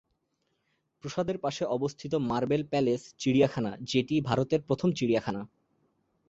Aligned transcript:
প্রাসাদের 1.03 1.37
পাশে 1.37 1.63
অবস্থিত 1.67 2.13
মার্বেল 2.29 2.63
প্যালেস 2.63 3.01
চিড়িয়াখানা, 3.17 3.71
যেটি 3.81 4.15
ভারতের 4.21 4.61
প্রথম 4.61 4.89
চিড়িয়াখানা। 4.91 5.41